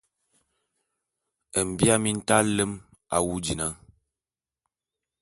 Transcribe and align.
Mbia 1.67 1.95
mintaé 2.03 2.43
nlem 2.45 2.71
awu 3.15 3.33
dina! 3.45 3.67